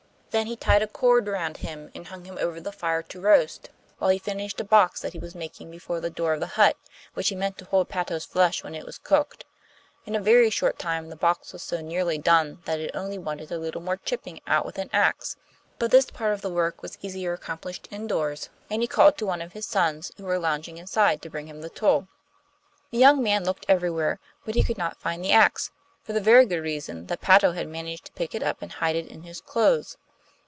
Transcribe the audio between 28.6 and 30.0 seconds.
and hide it in his clothes.